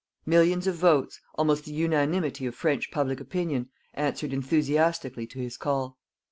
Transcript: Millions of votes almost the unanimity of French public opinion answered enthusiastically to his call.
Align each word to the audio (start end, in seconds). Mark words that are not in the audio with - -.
Millions 0.25 0.65
of 0.65 0.73
votes 0.73 1.19
almost 1.35 1.65
the 1.65 1.71
unanimity 1.71 2.47
of 2.47 2.55
French 2.55 2.89
public 2.89 3.19
opinion 3.19 3.69
answered 3.93 4.33
enthusiastically 4.33 5.27
to 5.27 5.37
his 5.37 5.57
call. 5.57 5.99